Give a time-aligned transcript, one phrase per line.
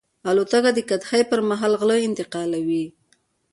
[0.29, 2.85] الوتکه د قحطۍ پر مهال غله انتقالوي.